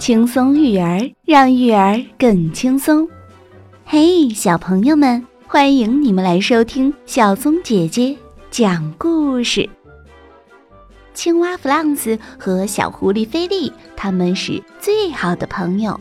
[0.00, 3.06] 轻松育儿，让育儿更轻松。
[3.84, 8.16] 嘿，小朋友们，欢迎你们来收听小松姐姐
[8.50, 9.68] 讲故事。
[11.12, 16.00] 青蛙弗朗斯和小狐狸菲利他们是最好的朋友，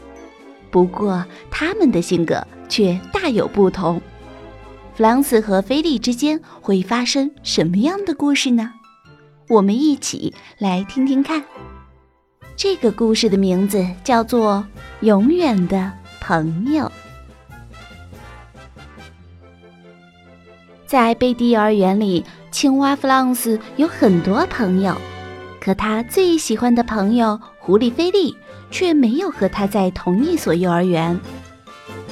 [0.72, 4.02] 不过他们的性格却大有不同。
[4.96, 8.72] 弗朗斯和菲利之间会发生什么样的故事呢？
[9.50, 11.44] 我们一起来听听看。
[12.60, 14.66] 这个故事的名字叫做
[15.06, 16.84] 《永远的朋友》。
[20.86, 24.94] 在贝蒂幼儿园里，青蛙弗朗斯有很多朋友，
[25.62, 28.36] 可他最喜欢的朋友狐狸菲利
[28.70, 31.18] 却没有和他在同一所幼儿园。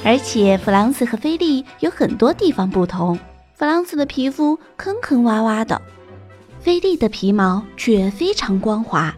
[0.02, 3.18] 而且，弗朗斯和菲利有很多地方不同。
[3.54, 5.82] 弗朗斯的皮肤坑坑洼洼的。
[6.58, 9.14] 菲利的皮毛却非常光滑。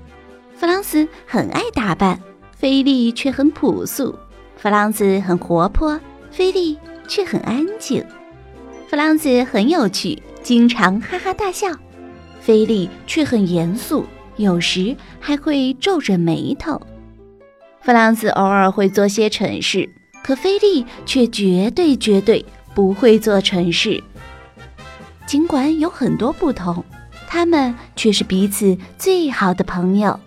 [0.61, 2.20] 弗朗斯很爱打扮，
[2.55, 4.14] 菲利却很朴素。
[4.58, 5.98] 弗朗斯很活泼，
[6.30, 6.77] 菲利
[7.08, 8.05] 却很安静。
[8.86, 11.69] 弗朗斯很有趣，经常哈哈大笑，
[12.42, 14.05] 菲利却很严肃，
[14.36, 16.78] 有时还会皱着眉头。
[17.81, 19.88] 弗朗斯偶尔会做些蠢事，
[20.22, 22.44] 可菲利却绝对绝对
[22.75, 24.05] 不会做蠢事。
[25.25, 26.84] 尽管有很多不同。
[27.33, 30.19] 他们却是彼此最好的朋友。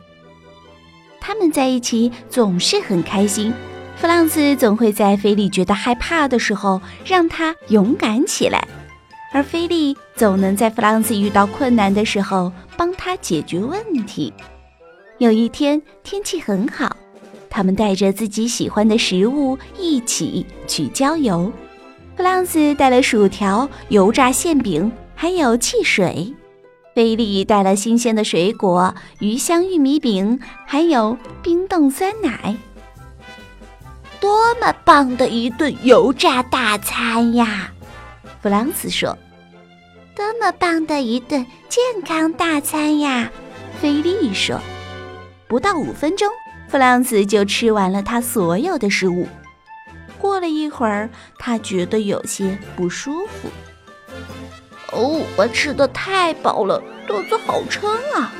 [1.34, 3.52] 他们在一起总是很开心。
[3.95, 8.67] 弗朗斯总会在菲利觉得害怕的时候让他勇敢起来，
[9.34, 14.31] 而菲利总能在弗朗斯遇到困难的时候帮他解决问题。
[15.17, 16.95] 有一天天气很好，
[17.50, 21.52] 他们带着自己喜欢的食物一起去郊游。
[22.16, 26.31] 弗朗斯带了薯条、油炸馅饼，还有汽水。
[26.94, 32.55] 菲利带了新鲜的水果、鱼香玉米饼，还有冰冻酸奶。
[34.20, 37.71] 多么棒的一顿油炸大餐呀！
[38.42, 39.17] 弗朗茨说
[40.15, 43.32] ：“多么棒的一顿健康大餐呀！”
[43.82, 44.59] 菲利说
[45.49, 46.30] ：“不到五分钟，
[46.70, 49.27] 弗朗茨就吃完了他所有的食物。
[50.20, 51.09] 过了一会儿，
[51.39, 53.49] 他觉得有些不舒服。”
[54.95, 58.31] 哦，我吃的太饱了，肚子好撑啊！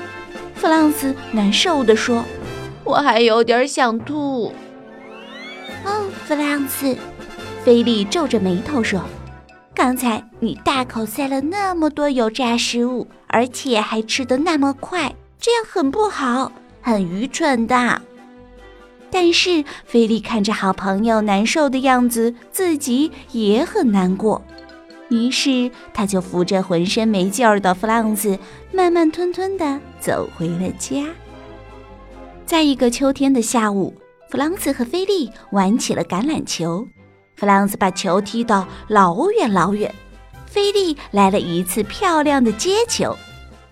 [0.56, 2.24] 弗朗斯难受地说
[2.86, 4.53] ：“我还有点想吐。”
[5.84, 6.96] 哦，弗朗斯，
[7.63, 9.02] 菲利皱着眉头说
[9.74, 18.02] ：“刚才你大口塞了那么多油炸食物，而且还吃得那么快，这样很不好，很愚蠢的。”
[19.12, 24.42] 但是菲利看着好朋友难受的样子，自己也很难过。
[25.09, 28.38] 于是，他就扶着浑身没劲儿的弗朗斯，
[28.72, 31.06] 慢慢吞吞地走回了家。
[32.46, 33.94] 在一个秋天的下午，
[34.30, 36.88] 弗朗斯和菲利玩起了橄榄球。
[37.36, 39.94] 弗朗斯把球踢到老远老远，
[40.46, 43.16] 菲利来了一次漂亮的接球。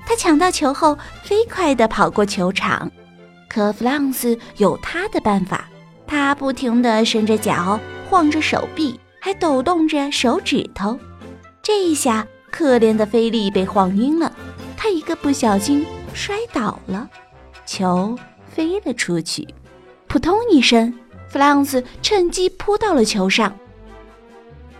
[0.05, 2.91] 他抢到球后，飞快地跑过球场。
[3.47, 5.69] 可弗朗斯有他的办法，
[6.07, 10.99] 他不停地伸着脚，晃着手臂，还抖动着手指头。
[11.63, 14.35] 这一下，可怜的菲利被晃晕了，
[14.75, 17.07] 他一个不小心摔倒了，
[17.65, 18.17] 球
[18.49, 19.47] 飞了出去，
[20.07, 20.91] 扑通一声，
[21.29, 23.55] 弗朗斯趁机扑到了球上。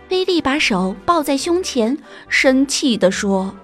[0.08, 1.96] 菲利把手抱在胸前，
[2.28, 3.54] 生气地说：“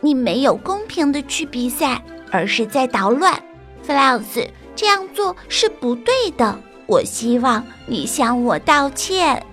[0.00, 3.34] 你没有公平的去比赛，而是在捣乱，
[3.82, 6.56] 弗朗斯，这样做是不对的。
[6.86, 9.44] 我希望你向我道歉。”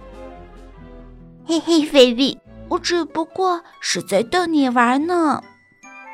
[1.47, 2.38] 嘿嘿，菲利。
[2.69, 5.44] 我只不过是在逗你玩呢，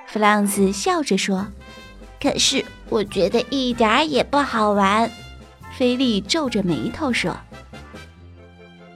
[0.07, 1.47] 弗朗斯笑着说。
[2.21, 5.11] 可是我觉得一点儿也不好玩，
[5.77, 7.35] 菲利皱着眉头说。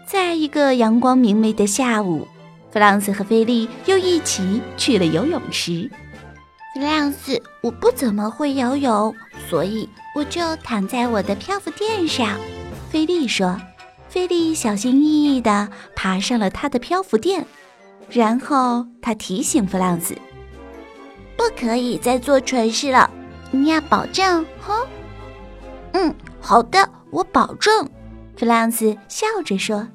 [0.06, 2.28] 在一个阳光明媚的下午，
[2.72, 5.90] 弗朗斯和菲利又一起去了游泳池。
[6.74, 9.14] 弗朗斯，我不怎么会游泳，
[9.50, 12.38] 所以我就躺在我的漂浮垫上，
[12.90, 13.60] 菲利说。
[14.18, 17.46] 菲利小心翼翼地爬上了他的漂浮垫，
[18.10, 20.18] 然后他提醒弗朗斯
[21.38, 23.08] ：“不可以再做蠢事了，
[23.52, 24.88] 你要保证，哈。
[25.94, 27.88] ”“嗯，好的，我保证。”
[28.36, 29.88] 弗朗斯笑着说。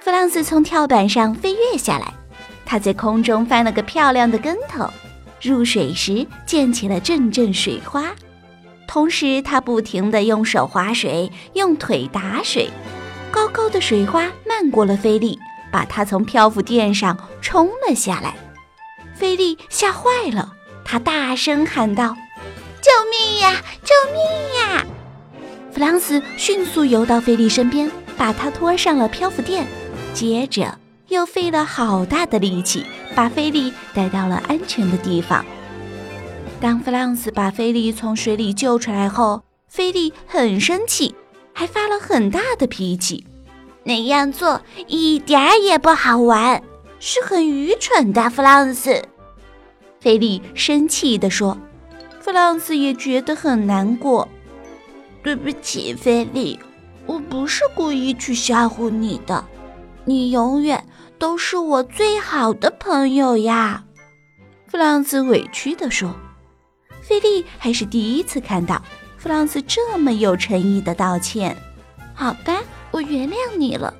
[0.00, 2.12] 弗朗斯从跳板上飞跃下来，
[2.66, 4.90] 他在空中翻了个漂亮的跟头，
[5.40, 8.12] 入水时溅起了阵阵水花。
[8.92, 12.68] 同时，他不停地用手划水，用腿打水。
[13.30, 15.38] 高高的水花漫过了菲利，
[15.70, 18.34] 把他从漂浮垫上冲了下来。
[19.14, 20.52] 菲利吓坏了，
[20.84, 22.14] 他大声喊道
[22.82, 23.62] ：“救命呀！
[23.82, 24.84] 救命呀！
[25.72, 29.66] 弗朗斯迅速游到菲利身边，把他拖上了漂浮垫，
[30.12, 30.78] 接着
[31.08, 32.84] 又费了好大的力气，
[33.14, 35.42] 把菲利带到了安全的地方。
[36.62, 41.12] 当弗朗斯把菲利从水里救出来后，菲利很生气，
[41.52, 43.26] 还发了很大的脾气。
[43.82, 46.62] 那样做一点儿也不好玩，
[47.00, 49.02] 是很愚蠢的，弗朗斯。
[49.98, 51.58] 菲利生气地说。
[52.20, 54.28] 弗朗斯也觉得很难过。
[55.20, 56.60] 对不起，菲利，
[57.06, 59.44] 我不是故意去吓唬你的。
[60.04, 60.86] 你永远
[61.18, 63.82] 都是我最好的朋友呀。
[64.68, 66.14] 弗朗斯委屈地说。
[67.02, 68.80] 菲利还是第一次看到
[69.18, 71.54] 弗朗斯这么有诚意的道歉。
[72.14, 73.92] 好吧，我原谅你了。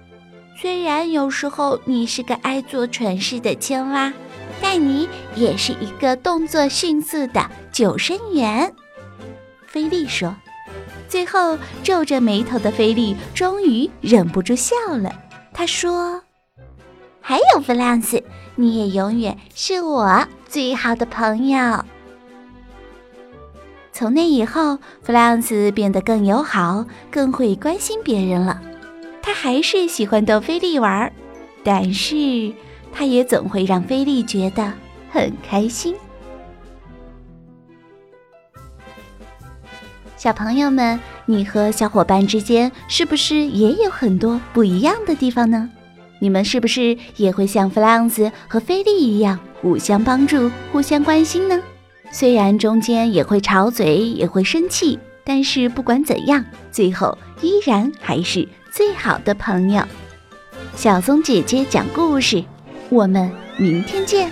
[0.58, 4.12] 虽然有时候你是个爱做蠢事的青蛙。
[4.60, 8.72] 但你也是一个动作迅速的救生员，
[9.66, 10.36] 菲利说。
[11.08, 15.12] 最后皱着眉头的菲利终于忍不住笑了。
[15.52, 16.22] 他说
[17.20, 18.22] ：“还有弗朗斯，
[18.54, 21.84] 你也永远是我最好的朋友。”
[23.92, 28.60] 从那以后，弗朗斯变得更友好，更会关心别人了。
[29.22, 31.12] 他还是喜欢逗菲利玩，
[31.62, 32.52] 但是。
[32.94, 34.70] 他也总会让菲利觉得
[35.10, 35.94] 很开心。
[40.14, 45.70] 小朋友们，你和小伙伴之间是不是也有很多不一样的地方呢？
[46.18, 51.58] 你们是不是也会像弗朗斯和菲利一样互相帮助、互相关心呢？
[52.12, 59.82] 虽然中间也会吵嘴，也会生气，但是不管怎样，最后依然还是最好的朋友。
[60.76, 62.44] 小松姐姐讲故事。
[62.90, 64.30] 我们明天见。